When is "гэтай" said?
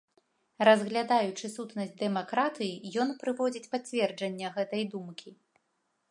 4.57-4.83